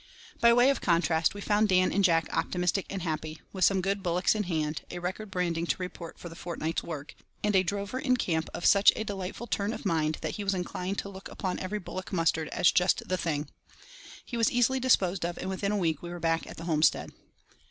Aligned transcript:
By 0.39 0.51
way 0.51 0.71
of 0.71 0.81
contrast, 0.81 1.35
we 1.35 1.41
found 1.41 1.69
Dan 1.69 1.91
and 1.91 2.03
Jack 2.03 2.27
optimistic 2.35 2.87
and 2.89 3.03
happy, 3.03 3.39
with 3.53 3.63
some 3.63 3.81
good 3.81 4.01
bullocks 4.01 4.33
in 4.33 4.45
hand, 4.45 4.81
a 4.89 4.97
record 4.97 5.29
branding 5.29 5.67
to 5.67 5.75
report 5.77 6.17
for 6.17 6.27
the 6.27 6.35
fortnight's 6.35 6.81
work, 6.81 7.13
and 7.43 7.55
a 7.55 7.61
drover 7.61 7.99
in 7.99 8.17
camp 8.17 8.49
of 8.51 8.65
such 8.65 8.91
a 8.95 9.03
delightful 9.03 9.45
turn 9.45 9.73
of 9.73 9.85
mind 9.85 10.17
that 10.21 10.37
he 10.37 10.43
was 10.43 10.55
inclined 10.55 10.97
to 10.97 11.09
look 11.09 11.29
upon 11.29 11.59
every 11.59 11.77
bullock 11.77 12.11
mustered 12.11 12.47
as 12.49 12.71
"just 12.71 13.09
the 13.09 13.15
thing." 13.17 13.49
He 14.25 14.37
was 14.37 14.51
easily 14.51 14.79
disposed 14.79 15.23
of, 15.23 15.37
and 15.37 15.51
within 15.51 15.71
a 15.71 15.77
week 15.77 16.01
we 16.01 16.09
were 16.09 16.19
back 16.19 16.47
at 16.47 16.57
the 16.57 16.63
homestead. 16.63 17.11